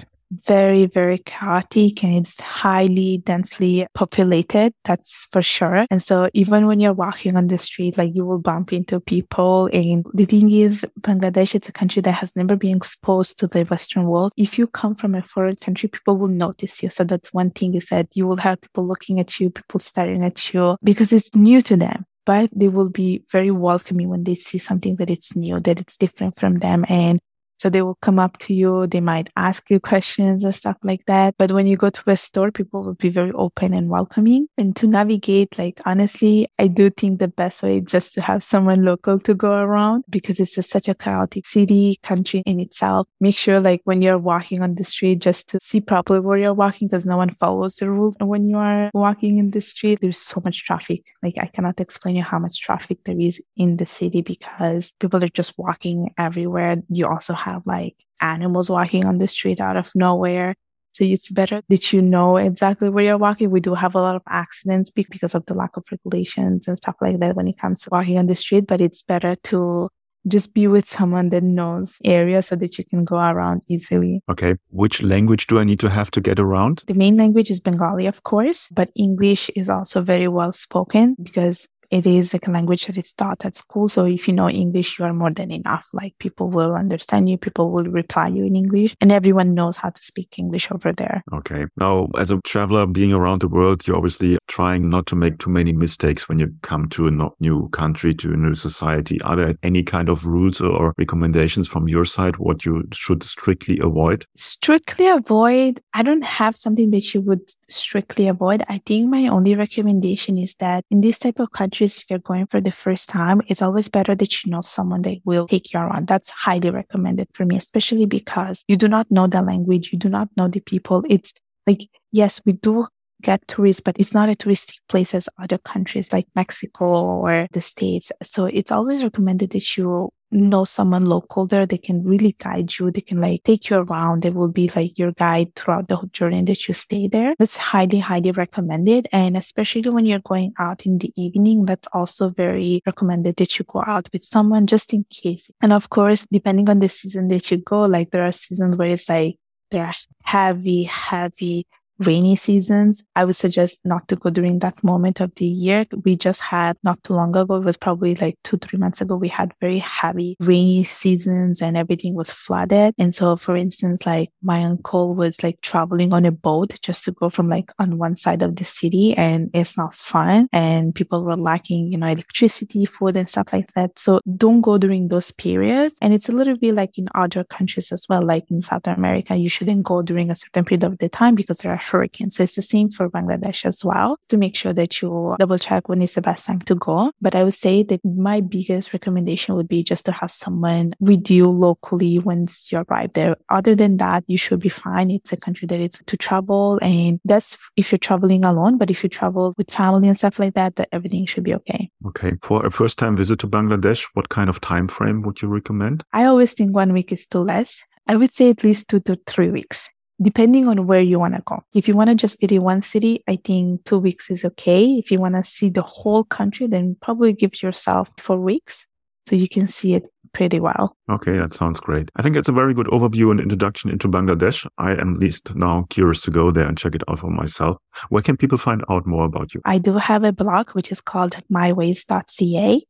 very, 0.46 0.86
very 0.86 1.18
chaotic 1.18 2.02
and 2.04 2.14
it's 2.14 2.40
highly 2.40 3.18
densely 3.18 3.86
populated. 3.94 4.72
That's 4.84 5.26
for 5.30 5.42
sure. 5.42 5.86
And 5.90 6.02
so 6.02 6.28
even 6.34 6.66
when 6.66 6.80
you're 6.80 6.92
walking 6.92 7.36
on 7.36 7.48
the 7.48 7.58
street, 7.58 7.98
like 7.98 8.14
you 8.14 8.24
will 8.24 8.38
bump 8.38 8.72
into 8.72 9.00
people. 9.00 9.68
And 9.72 10.04
the 10.12 10.24
thing 10.24 10.50
is, 10.50 10.84
Bangladesh, 11.00 11.54
it's 11.54 11.68
a 11.68 11.72
country 11.72 12.02
that 12.02 12.12
has 12.12 12.34
never 12.36 12.56
been 12.56 12.76
exposed 12.76 13.38
to 13.38 13.46
the 13.46 13.64
Western 13.64 14.06
world. 14.06 14.32
If 14.36 14.58
you 14.58 14.66
come 14.66 14.94
from 14.94 15.14
a 15.14 15.22
foreign 15.22 15.56
country, 15.56 15.88
people 15.88 16.16
will 16.16 16.28
notice 16.28 16.82
you. 16.82 16.90
So 16.90 17.04
that's 17.04 17.32
one 17.32 17.50
thing 17.50 17.74
is 17.74 17.86
that 17.86 18.08
you 18.14 18.26
will 18.26 18.38
have 18.38 18.60
people 18.60 18.86
looking 18.86 19.20
at 19.20 19.38
you, 19.40 19.50
people 19.50 19.80
staring 19.80 20.24
at 20.24 20.52
you 20.52 20.76
because 20.82 21.12
it's 21.12 21.34
new 21.34 21.60
to 21.62 21.76
them 21.76 22.04
but 22.26 22.50
they 22.54 22.68
will 22.68 22.88
be 22.88 23.22
very 23.30 23.50
welcoming 23.50 24.08
when 24.08 24.24
they 24.24 24.34
see 24.34 24.58
something 24.58 24.96
that 24.96 25.10
it's 25.10 25.36
new, 25.36 25.60
that 25.60 25.80
it's 25.80 25.96
different 25.96 26.34
from 26.38 26.58
them. 26.60 26.84
And 26.88 27.20
So 27.58 27.70
they 27.70 27.82
will 27.82 27.96
come 27.96 28.18
up 28.18 28.38
to 28.38 28.54
you. 28.54 28.86
They 28.86 29.00
might 29.00 29.30
ask 29.36 29.70
you 29.70 29.80
questions 29.80 30.44
or 30.44 30.52
stuff 30.52 30.76
like 30.82 31.04
that. 31.06 31.34
But 31.38 31.52
when 31.52 31.66
you 31.66 31.76
go 31.76 31.90
to 31.90 32.02
a 32.10 32.16
store, 32.16 32.50
people 32.50 32.84
will 32.84 32.94
be 32.94 33.08
very 33.08 33.32
open 33.32 33.72
and 33.72 33.88
welcoming. 33.88 34.48
And 34.58 34.74
to 34.76 34.86
navigate, 34.86 35.58
like 35.58 35.80
honestly, 35.86 36.46
I 36.58 36.68
do 36.68 36.90
think 36.90 37.18
the 37.18 37.28
best 37.28 37.62
way 37.62 37.78
is 37.78 37.84
just 37.84 38.14
to 38.14 38.20
have 38.20 38.42
someone 38.42 38.84
local 38.84 39.18
to 39.20 39.34
go 39.34 39.52
around 39.52 40.04
because 40.10 40.40
it's 40.40 40.58
a, 40.58 40.62
such 40.62 40.88
a 40.88 40.94
chaotic 40.94 41.46
city, 41.46 41.98
country 42.02 42.42
in 42.46 42.60
itself. 42.60 43.06
Make 43.20 43.36
sure 43.36 43.60
like 43.60 43.80
when 43.84 44.02
you're 44.02 44.18
walking 44.18 44.62
on 44.62 44.74
the 44.74 44.84
street, 44.84 45.20
just 45.20 45.48
to 45.50 45.58
see 45.62 45.80
properly 45.80 46.20
where 46.20 46.38
you're 46.38 46.54
walking 46.54 46.88
because 46.88 47.06
no 47.06 47.16
one 47.16 47.30
follows 47.30 47.76
the 47.76 47.90
rules. 47.90 48.16
When 48.20 48.44
you 48.44 48.58
are 48.58 48.90
walking 48.94 49.38
in 49.38 49.50
the 49.50 49.60
street, 49.60 50.00
there's 50.00 50.18
so 50.18 50.40
much 50.44 50.64
traffic. 50.64 51.02
Like 51.22 51.34
I 51.38 51.46
cannot 51.46 51.80
explain 51.80 52.16
you 52.16 52.22
how 52.22 52.38
much 52.38 52.60
traffic 52.60 52.98
there 53.04 53.18
is 53.18 53.40
in 53.56 53.76
the 53.76 53.86
city 53.86 54.22
because 54.22 54.92
people 55.00 55.22
are 55.22 55.28
just 55.28 55.54
walking 55.58 56.12
everywhere. 56.18 56.76
You 56.88 57.06
also 57.06 57.34
have 57.44 57.62
like 57.66 57.96
animals 58.20 58.70
walking 58.70 59.04
on 59.04 59.18
the 59.18 59.28
street 59.28 59.60
out 59.60 59.76
of 59.76 59.92
nowhere. 59.94 60.54
So 60.92 61.04
it's 61.04 61.30
better 61.30 61.60
that 61.68 61.92
you 61.92 62.00
know 62.00 62.36
exactly 62.36 62.88
where 62.88 63.04
you're 63.04 63.18
walking. 63.18 63.50
We 63.50 63.60
do 63.60 63.74
have 63.74 63.96
a 63.96 64.00
lot 64.00 64.14
of 64.14 64.22
accidents 64.28 64.90
because 64.90 65.34
of 65.34 65.44
the 65.46 65.54
lack 65.54 65.76
of 65.76 65.84
regulations 65.90 66.68
and 66.68 66.76
stuff 66.76 66.94
like 67.00 67.18
that 67.18 67.34
when 67.34 67.48
it 67.48 67.58
comes 67.58 67.80
to 67.80 67.88
walking 67.90 68.16
on 68.16 68.28
the 68.28 68.36
street, 68.36 68.66
but 68.68 68.80
it's 68.80 69.02
better 69.02 69.34
to 69.50 69.88
just 70.26 70.54
be 70.54 70.66
with 70.66 70.88
someone 70.88 71.30
that 71.30 71.42
knows 71.42 71.96
area 72.04 72.42
so 72.42 72.56
that 72.56 72.78
you 72.78 72.84
can 72.84 73.04
go 73.04 73.16
around 73.16 73.62
easily. 73.68 74.22
Okay. 74.30 74.54
Which 74.70 75.02
language 75.02 75.46
do 75.46 75.58
I 75.58 75.64
need 75.64 75.80
to 75.80 75.90
have 75.90 76.10
to 76.12 76.20
get 76.20 76.40
around? 76.40 76.84
The 76.86 76.94
main 76.94 77.16
language 77.16 77.50
is 77.50 77.60
Bengali, 77.60 78.06
of 78.06 78.22
course, 78.22 78.68
but 78.70 78.90
English 78.96 79.50
is 79.54 79.68
also 79.68 80.00
very 80.00 80.28
well 80.28 80.52
spoken 80.52 81.16
because 81.22 81.68
it 81.94 82.06
is 82.06 82.32
like 82.32 82.48
a 82.48 82.50
language 82.50 82.86
that 82.86 82.98
is 82.98 83.12
taught 83.12 83.44
at 83.44 83.54
school. 83.54 83.88
So 83.88 84.04
if 84.04 84.26
you 84.26 84.34
know 84.34 84.50
English, 84.50 84.98
you 84.98 85.04
are 85.04 85.12
more 85.12 85.30
than 85.30 85.52
enough. 85.52 85.88
Like 85.92 86.18
people 86.18 86.50
will 86.50 86.74
understand 86.74 87.30
you, 87.30 87.38
people 87.38 87.70
will 87.70 87.84
reply 87.84 88.26
you 88.28 88.44
in 88.44 88.56
English, 88.56 88.96
and 89.00 89.12
everyone 89.12 89.54
knows 89.54 89.76
how 89.76 89.90
to 89.90 90.02
speak 90.02 90.36
English 90.36 90.72
over 90.72 90.92
there. 90.92 91.22
Okay. 91.32 91.66
Now, 91.76 92.08
as 92.18 92.32
a 92.32 92.40
traveler 92.40 92.86
being 92.86 93.12
around 93.12 93.42
the 93.42 93.48
world, 93.48 93.86
you're 93.86 93.96
obviously 93.96 94.38
trying 94.48 94.90
not 94.90 95.06
to 95.06 95.14
make 95.14 95.38
too 95.38 95.50
many 95.50 95.72
mistakes 95.72 96.28
when 96.28 96.40
you 96.40 96.52
come 96.62 96.88
to 96.90 97.06
a 97.06 97.30
new 97.38 97.68
country, 97.68 98.12
to 98.14 98.32
a 98.32 98.36
new 98.36 98.56
society. 98.56 99.20
Are 99.22 99.36
there 99.36 99.54
any 99.62 99.84
kind 99.84 100.08
of 100.08 100.26
rules 100.26 100.60
or 100.60 100.94
recommendations 100.98 101.68
from 101.68 101.88
your 101.88 102.04
side 102.04 102.38
what 102.38 102.66
you 102.66 102.88
should 102.92 103.22
strictly 103.22 103.78
avoid? 103.78 104.26
Strictly 104.34 105.08
avoid. 105.08 105.80
I 105.92 106.02
don't 106.02 106.24
have 106.24 106.56
something 106.56 106.90
that 106.90 107.14
you 107.14 107.20
would 107.20 107.52
strictly 107.68 108.26
avoid. 108.26 108.64
I 108.68 108.78
think 108.84 109.10
my 109.10 109.28
only 109.28 109.54
recommendation 109.54 110.38
is 110.38 110.56
that 110.56 110.84
in 110.90 111.00
this 111.00 111.20
type 111.20 111.38
of 111.38 111.52
country, 111.52 111.83
countries, 111.84 112.02
if 112.02 112.10
you're 112.10 112.18
going 112.18 112.46
for 112.46 112.60
the 112.60 112.72
first 112.72 113.08
time, 113.08 113.40
it's 113.48 113.62
always 113.62 113.88
better 113.88 114.14
that 114.14 114.44
you 114.44 114.50
know 114.50 114.62
someone 114.62 115.02
that 115.02 115.18
will 115.24 115.46
take 115.46 115.72
you 115.72 115.80
around. 115.80 116.06
That's 116.06 116.30
highly 116.30 116.70
recommended 116.70 117.28
for 117.34 117.44
me, 117.44 117.56
especially 117.56 118.06
because 118.06 118.64
you 118.68 118.76
do 118.76 118.88
not 118.88 119.10
know 119.10 119.26
the 119.26 119.42
language. 119.42 119.92
You 119.92 119.98
do 119.98 120.08
not 120.08 120.28
know 120.36 120.48
the 120.48 120.60
people. 120.60 121.04
It's 121.08 121.32
like, 121.66 121.88
yes, 122.12 122.40
we 122.44 122.52
do 122.52 122.86
get 123.22 123.46
tourists, 123.48 123.80
but 123.80 123.96
it's 123.98 124.12
not 124.12 124.28
a 124.28 124.34
touristic 124.34 124.78
place 124.88 125.14
as 125.14 125.28
other 125.38 125.58
countries 125.58 126.12
like 126.12 126.26
Mexico 126.34 126.84
or 126.84 127.46
the 127.52 127.60
States. 127.60 128.12
So 128.22 128.46
it's 128.46 128.72
always 128.72 129.02
recommended 129.02 129.50
that 129.50 129.76
you 129.76 130.10
know 130.40 130.64
someone 130.64 131.06
local 131.06 131.46
there, 131.46 131.66
they 131.66 131.78
can 131.78 132.02
really 132.04 132.36
guide 132.38 132.78
you. 132.78 132.90
They 132.90 133.00
can 133.00 133.20
like 133.20 133.42
take 133.44 133.70
you 133.70 133.78
around. 133.78 134.22
They 134.22 134.30
will 134.30 134.48
be 134.48 134.70
like 134.74 134.98
your 134.98 135.12
guide 135.12 135.54
throughout 135.54 135.88
the 135.88 135.98
journey 136.12 136.42
that 136.42 136.68
you 136.68 136.74
stay 136.74 137.08
there. 137.08 137.34
That's 137.38 137.58
highly, 137.58 137.98
highly 137.98 138.32
recommended. 138.32 139.08
And 139.12 139.36
especially 139.36 139.88
when 139.90 140.06
you're 140.06 140.18
going 140.18 140.52
out 140.58 140.86
in 140.86 140.98
the 140.98 141.12
evening, 141.16 141.64
that's 141.64 141.88
also 141.92 142.30
very 142.30 142.82
recommended 142.86 143.36
that 143.36 143.58
you 143.58 143.64
go 143.64 143.82
out 143.86 144.08
with 144.12 144.24
someone 144.24 144.66
just 144.66 144.92
in 144.92 145.04
case. 145.10 145.50
And 145.62 145.72
of 145.72 145.90
course, 145.90 146.26
depending 146.30 146.68
on 146.68 146.80
the 146.80 146.88
season 146.88 147.28
that 147.28 147.50
you 147.50 147.58
go, 147.58 147.82
like 147.82 148.10
there 148.10 148.24
are 148.24 148.32
seasons 148.32 148.76
where 148.76 148.88
it's 148.88 149.08
like, 149.08 149.36
they're 149.70 149.92
heavy, 150.22 150.84
heavy 150.84 151.66
rainy 151.98 152.36
seasons, 152.36 153.02
I 153.14 153.24
would 153.24 153.36
suggest 153.36 153.80
not 153.84 154.08
to 154.08 154.16
go 154.16 154.30
during 154.30 154.58
that 154.60 154.82
moment 154.82 155.20
of 155.20 155.34
the 155.36 155.46
year. 155.46 155.86
We 156.04 156.16
just 156.16 156.40
had 156.40 156.76
not 156.82 157.02
too 157.04 157.14
long 157.14 157.36
ago, 157.36 157.56
it 157.56 157.64
was 157.64 157.76
probably 157.76 158.14
like 158.16 158.38
two, 158.44 158.56
three 158.56 158.78
months 158.78 159.00
ago, 159.00 159.16
we 159.16 159.28
had 159.28 159.52
very 159.60 159.78
heavy 159.78 160.36
rainy 160.40 160.84
seasons 160.84 161.62
and 161.62 161.76
everything 161.76 162.14
was 162.14 162.30
flooded. 162.30 162.94
And 162.98 163.14
so, 163.14 163.36
for 163.36 163.56
instance, 163.56 164.06
like 164.06 164.30
my 164.42 164.64
uncle 164.64 165.14
was 165.14 165.42
like 165.42 165.60
traveling 165.60 166.12
on 166.12 166.24
a 166.24 166.32
boat 166.32 166.78
just 166.82 167.04
to 167.04 167.12
go 167.12 167.30
from 167.30 167.48
like 167.48 167.70
on 167.78 167.98
one 167.98 168.16
side 168.16 168.42
of 168.42 168.56
the 168.56 168.64
city 168.64 169.14
and 169.16 169.50
it's 169.54 169.76
not 169.76 169.94
fun. 169.94 170.48
And 170.52 170.94
people 170.94 171.24
were 171.24 171.36
lacking, 171.36 171.92
you 171.92 171.98
know, 171.98 172.06
electricity, 172.06 172.84
food 172.84 173.16
and 173.16 173.28
stuff 173.28 173.52
like 173.52 173.72
that. 173.74 173.98
So 173.98 174.20
don't 174.36 174.60
go 174.60 174.78
during 174.78 175.08
those 175.08 175.32
periods. 175.32 175.96
And 176.02 176.12
it's 176.12 176.28
a 176.28 176.32
little 176.32 176.56
bit 176.56 176.74
like 176.74 176.98
in 176.98 177.08
other 177.14 177.44
countries 177.44 177.92
as 177.92 178.06
well, 178.08 178.22
like 178.22 178.50
in 178.50 178.62
South 178.62 178.86
America, 178.86 179.36
you 179.36 179.48
shouldn't 179.48 179.84
go 179.84 180.02
during 180.02 180.30
a 180.30 180.34
certain 180.34 180.64
period 180.64 180.84
of 180.84 180.98
the 180.98 181.08
time 181.08 181.34
because 181.34 181.58
there 181.58 181.72
are 181.72 181.76
hurricanes. 181.84 182.36
So 182.36 182.44
it's 182.44 182.56
the 182.56 182.62
same 182.62 182.90
for 182.90 183.08
Bangladesh 183.10 183.64
as 183.64 183.84
well 183.84 184.16
to 184.28 184.36
make 184.36 184.56
sure 184.56 184.72
that 184.72 185.00
you 185.00 185.36
double 185.38 185.58
check 185.58 185.88
when 185.88 186.02
is 186.02 186.14
the 186.14 186.22
best 186.22 186.46
time 186.46 186.60
to 186.62 186.74
go. 186.74 187.12
But 187.20 187.34
I 187.34 187.44
would 187.44 187.54
say 187.54 187.82
that 187.84 188.04
my 188.04 188.40
biggest 188.40 188.92
recommendation 188.92 189.54
would 189.54 189.68
be 189.68 189.82
just 189.82 190.04
to 190.06 190.12
have 190.12 190.30
someone 190.30 190.94
with 191.00 191.30
you 191.30 191.50
locally 191.50 192.18
once 192.18 192.70
you 192.72 192.84
arrive 192.88 193.12
there. 193.14 193.36
Other 193.48 193.74
than 193.74 193.98
that, 193.98 194.24
you 194.26 194.38
should 194.38 194.60
be 194.60 194.68
fine. 194.68 195.10
It's 195.10 195.32
a 195.32 195.36
country 195.36 195.66
that 195.66 195.80
is 195.80 196.00
to 196.06 196.16
travel 196.16 196.78
and 196.82 197.20
that's 197.24 197.58
if 197.76 197.92
you're 197.92 197.98
traveling 197.98 198.44
alone. 198.44 198.78
But 198.78 198.90
if 198.90 199.02
you 199.02 199.08
travel 199.08 199.54
with 199.56 199.70
family 199.70 200.08
and 200.08 200.18
stuff 200.18 200.38
like 200.38 200.54
that, 200.54 200.76
that 200.76 200.88
everything 200.92 201.26
should 201.26 201.44
be 201.44 201.54
okay. 201.54 201.90
Okay. 202.06 202.32
For 202.42 202.64
a 202.64 202.70
first 202.70 202.98
time 202.98 203.16
visit 203.16 203.38
to 203.40 203.48
Bangladesh, 203.48 204.08
what 204.14 204.28
kind 204.28 204.48
of 204.48 204.60
time 204.60 204.88
frame 204.88 205.22
would 205.22 205.42
you 205.42 205.48
recommend? 205.48 206.04
I 206.12 206.24
always 206.24 206.54
think 206.54 206.74
one 206.74 206.92
week 206.92 207.12
is 207.12 207.26
too 207.26 207.40
less. 207.40 207.82
I 208.06 208.16
would 208.16 208.32
say 208.32 208.50
at 208.50 208.62
least 208.62 208.88
two 208.88 209.00
to 209.00 209.18
three 209.26 209.50
weeks 209.50 209.88
depending 210.22 210.68
on 210.68 210.86
where 210.86 211.00
you 211.00 211.18
want 211.18 211.34
to 211.34 211.42
go. 211.44 211.62
If 211.74 211.88
you 211.88 211.94
want 211.94 212.10
to 212.10 212.14
just 212.14 212.40
visit 212.40 212.60
one 212.60 212.82
city, 212.82 213.22
I 213.28 213.36
think 213.36 213.84
two 213.84 213.98
weeks 213.98 214.30
is 214.30 214.44
okay. 214.44 214.84
If 214.94 215.10
you 215.10 215.20
want 215.20 215.34
to 215.34 215.44
see 215.44 215.70
the 215.70 215.82
whole 215.82 216.24
country, 216.24 216.66
then 216.66 216.96
probably 217.00 217.32
give 217.32 217.62
yourself 217.62 218.10
four 218.18 218.38
weeks 218.38 218.86
so 219.26 219.36
you 219.36 219.48
can 219.48 219.68
see 219.68 219.94
it 219.94 220.04
pretty 220.32 220.60
well. 220.60 220.96
Okay, 221.10 221.38
that 221.38 221.54
sounds 221.54 221.80
great. 221.80 222.10
I 222.16 222.22
think 222.22 222.36
it's 222.36 222.48
a 222.48 222.52
very 222.52 222.74
good 222.74 222.88
overview 222.88 223.30
and 223.30 223.40
introduction 223.40 223.88
into 223.88 224.08
Bangladesh. 224.08 224.66
I 224.78 224.92
am 224.92 225.14
at 225.14 225.20
least 225.20 225.54
now 225.54 225.86
curious 225.88 226.20
to 226.22 226.30
go 226.30 226.50
there 226.50 226.66
and 226.66 226.76
check 226.76 226.94
it 226.94 227.02
out 227.08 227.20
for 227.20 227.30
myself. 227.30 227.76
Where 228.08 228.22
can 228.22 228.36
people 228.36 228.58
find 228.58 228.84
out 228.90 229.06
more 229.06 229.24
about 229.24 229.54
you? 229.54 229.62
I 229.64 229.78
do 229.78 229.96
have 229.96 230.24
a 230.24 230.32
blog 230.32 230.70
which 230.70 230.92
is 230.92 231.00
called 231.00 231.38
myways.ca. 231.50 232.82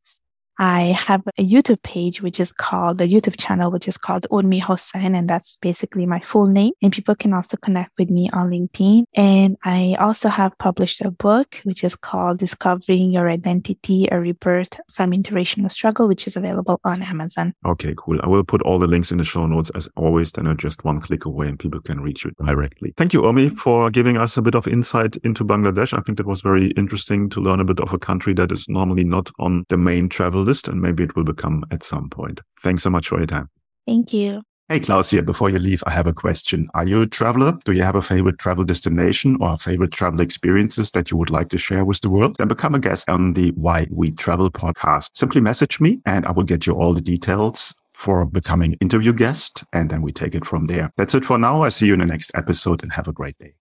I 0.58 0.96
have 0.96 1.22
a 1.38 1.44
YouTube 1.44 1.82
page, 1.82 2.22
which 2.22 2.40
is 2.40 2.52
called 2.52 2.98
the 2.98 3.06
YouTube 3.06 3.38
channel, 3.38 3.70
which 3.70 3.88
is 3.88 3.98
called 3.98 4.26
Urmi 4.30 4.60
Hossain. 4.60 5.16
And 5.16 5.28
that's 5.28 5.56
basically 5.56 6.06
my 6.06 6.20
full 6.20 6.46
name. 6.46 6.72
And 6.82 6.92
people 6.92 7.14
can 7.14 7.32
also 7.32 7.56
connect 7.56 7.92
with 7.98 8.10
me 8.10 8.30
on 8.32 8.50
LinkedIn. 8.50 9.04
And 9.14 9.56
I 9.64 9.96
also 9.98 10.28
have 10.28 10.56
published 10.58 11.00
a 11.00 11.10
book, 11.10 11.60
which 11.64 11.82
is 11.84 11.96
called 11.96 12.38
Discovering 12.38 13.12
Your 13.12 13.28
Identity, 13.28 14.08
a 14.10 14.20
Rebirth 14.20 14.80
from 14.92 15.12
Interracial 15.12 15.70
Struggle, 15.70 16.08
which 16.08 16.26
is 16.26 16.36
available 16.36 16.80
on 16.84 17.02
Amazon. 17.02 17.54
Okay, 17.66 17.94
cool. 17.96 18.18
I 18.22 18.28
will 18.28 18.44
put 18.44 18.62
all 18.62 18.78
the 18.78 18.86
links 18.86 19.10
in 19.10 19.18
the 19.18 19.24
show 19.24 19.46
notes 19.46 19.70
as 19.74 19.88
always. 19.96 20.32
Then 20.32 20.46
are 20.46 20.54
just 20.54 20.84
one 20.84 21.00
click 21.00 21.24
away 21.24 21.48
and 21.48 21.58
people 21.58 21.80
can 21.80 22.00
reach 22.00 22.24
you 22.24 22.32
directly. 22.44 22.94
Thank 22.96 23.12
you, 23.12 23.22
Urmi, 23.22 23.50
for 23.56 23.90
giving 23.90 24.16
us 24.16 24.36
a 24.36 24.42
bit 24.42 24.54
of 24.54 24.66
insight 24.66 25.16
into 25.18 25.44
Bangladesh. 25.44 25.96
I 25.96 26.00
think 26.02 26.18
that 26.18 26.26
was 26.26 26.42
very 26.42 26.68
interesting 26.68 27.28
to 27.30 27.40
learn 27.40 27.60
a 27.60 27.64
bit 27.64 27.80
of 27.80 27.92
a 27.92 27.98
country 27.98 28.34
that 28.34 28.52
is 28.52 28.68
normally 28.68 29.04
not 29.04 29.30
on 29.38 29.64
the 29.68 29.76
main 29.76 30.08
travel 30.08 30.43
list, 30.44 30.68
and 30.68 30.80
maybe 30.80 31.02
it 31.02 31.16
will 31.16 31.24
become 31.24 31.64
at 31.70 31.82
some 31.82 32.08
point. 32.10 32.40
Thanks 32.62 32.82
so 32.82 32.90
much 32.90 33.08
for 33.08 33.18
your 33.18 33.26
time. 33.26 33.48
Thank 33.86 34.12
you. 34.12 34.42
Hey, 34.70 34.80
Claus 34.80 35.10
here. 35.10 35.20
Before 35.20 35.50
you 35.50 35.58
leave, 35.58 35.84
I 35.86 35.90
have 35.90 36.06
a 36.06 36.14
question. 36.14 36.68
Are 36.72 36.86
you 36.86 37.02
a 37.02 37.06
traveler? 37.06 37.58
Do 37.66 37.72
you 37.72 37.82
have 37.82 37.96
a 37.96 38.02
favorite 38.02 38.38
travel 38.38 38.64
destination 38.64 39.36
or 39.38 39.58
favorite 39.58 39.92
travel 39.92 40.22
experiences 40.22 40.90
that 40.92 41.10
you 41.10 41.18
would 41.18 41.28
like 41.28 41.50
to 41.50 41.58
share 41.58 41.84
with 41.84 42.00
the 42.00 42.08
world? 42.08 42.36
Then 42.38 42.48
become 42.48 42.74
a 42.74 42.78
guest 42.78 43.06
on 43.10 43.34
the 43.34 43.50
Why 43.50 43.86
We 43.90 44.12
Travel 44.12 44.50
podcast. 44.50 45.10
Simply 45.14 45.42
message 45.42 45.80
me 45.80 46.00
and 46.06 46.24
I 46.24 46.30
will 46.30 46.44
get 46.44 46.66
you 46.66 46.72
all 46.72 46.94
the 46.94 47.02
details 47.02 47.74
for 47.92 48.24
becoming 48.24 48.78
interview 48.80 49.12
guest. 49.12 49.64
And 49.74 49.90
then 49.90 50.00
we 50.00 50.12
take 50.12 50.34
it 50.34 50.46
from 50.46 50.66
there. 50.66 50.90
That's 50.96 51.14
it 51.14 51.26
for 51.26 51.36
now. 51.36 51.62
I 51.62 51.68
see 51.68 51.86
you 51.86 51.92
in 51.92 52.00
the 52.00 52.06
next 52.06 52.30
episode 52.34 52.82
and 52.82 52.90
have 52.94 53.06
a 53.06 53.12
great 53.12 53.36
day. 53.36 53.56